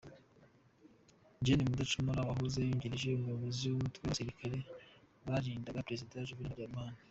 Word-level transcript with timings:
Gen. 1.45 1.61
Mudacumura 1.69 2.27
wahoze 2.29 2.59
yungirije 2.67 3.09
Umuyobozi 3.13 3.63
w’Umutwe 3.67 3.97
w’abasirikare 4.03 4.57
barindaga 5.25 5.85
Perezida 5.87 6.27
Juvenal 6.27 6.51
Habyarimana 6.53 6.97